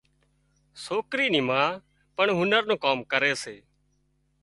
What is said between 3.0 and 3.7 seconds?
ڪري سي